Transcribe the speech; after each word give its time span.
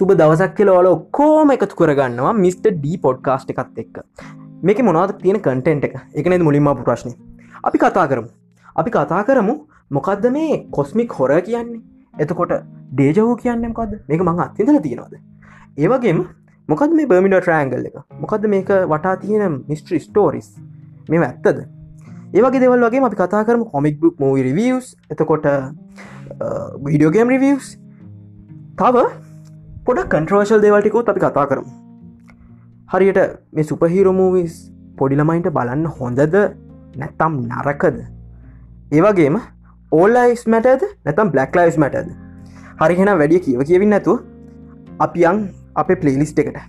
සුබ 0.00 0.10
දවසක් 0.18 0.52
කියලවල 0.58 0.86
ඔක්කෝම 0.88 1.50
එකතු 1.54 1.76
කරගන්නවා 1.78 2.30
මිස්ට 2.44 2.66
ඩී 2.76 2.98
පොඩ්කාස්ට් 3.02 3.50
එකත් 3.52 3.80
එක්ක. 3.82 3.96
මේක 4.66 4.78
මොනවද 4.86 5.10
තියෙන 5.22 5.38
කටෙන්ට් 5.46 5.84
එක? 5.88 5.94
එකනෙ 6.20 6.38
මුලින්ම 6.46 6.70
ප්‍රශ්නය 6.86 7.12
අපි 7.68 7.80
කතා 7.82 8.06
කරමු. 8.12 8.30
අපි 8.80 8.90
කතා 8.94 9.20
කරමු 9.28 9.54
මොකක්ද 9.96 10.24
මේ 10.36 10.56
කොස්මික් 10.76 11.12
හොර 11.18 11.30
කියන්නේ? 11.48 11.82
එතකොට 12.22 12.56
ඩේජවූ 12.94 13.36
කියන්නම් 13.42 13.76
කොද 13.78 13.92
මේක 14.08 14.24
මං 14.24 14.42
අත්තිදල 14.46 14.80
තියෙනවද? 14.88 15.14
ඒවගේම 15.76 16.24
මොකද 16.68 16.96
මේ 16.98 17.10
බර්මිඩ 17.12 17.36
ට්‍රෑන්ගල් 17.36 17.86
එක? 17.92 17.96
මොකද 18.24 18.50
මේක 18.56 18.72
වටා 18.92 19.16
තියෙන 19.24 19.62
මිස්ට්‍රි 19.68 20.00
ස්ටෝරිස් 20.00 20.52
මෙම 21.10 21.28
ඇත්තද? 21.30 21.64
ඒවගේ 22.36 22.62
දෙවල් 22.64 22.88
වගේ 22.88 23.08
අපි 23.10 23.24
කතා 23.24 23.44
කරම 23.44 23.68
කොමික් 23.74 24.00
බුක් 24.00 24.16
මූවි 24.24 24.48
රිවියස් 24.48 24.94
එතකොට 25.12 25.50
වීඩියෝගේම් 26.86 27.36
රිවියස් 27.36 27.74
තව 28.80 29.10
පොඩ 29.90 30.06
කන්ට්‍රෝෂල් 30.10 30.60
දේවල්ටිකුත් 30.62 31.08
අපි 31.10 31.20
කතා 31.22 31.44
කරමු. 31.50 31.70
හරියට 32.92 33.18
මේ 33.54 33.64
සුපහිරමූවිස් 33.70 34.52
පොඩිලමයින්ට 34.98 35.48
බලන්න 35.56 35.86
හොඳද 35.96 36.36
නැත්තම් 37.00 37.38
නරකද? 37.48 37.96
ඒවගේම 38.96 39.38
ඕල්ලයිස් 39.92 40.44
මැටද 40.54 40.84
නැතම් 41.06 41.32
බ්ලක් 41.32 41.58
ලයිස් 41.58 41.78
මැටද 41.84 42.12
හරිහෙන 42.82 43.10
වැඩිය 43.22 43.42
කියව 43.46 43.64
කියවින්න 43.70 43.96
ඇතුව 43.98 44.22
අපි 45.06 45.26
අං 45.30 45.42
අපේ 45.74 45.98
පලේලිස්ට 46.04 46.38
එකට. 46.38 46.62